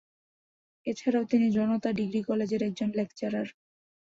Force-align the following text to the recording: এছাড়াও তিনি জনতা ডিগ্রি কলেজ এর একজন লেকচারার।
এছাড়াও 0.87 1.23
তিনি 1.23 1.47
জনতা 1.51 1.89
ডিগ্রি 1.99 2.21
কলেজ 2.29 2.49
এর 2.55 2.61
একজন 2.69 2.89
লেকচারার। 2.97 3.47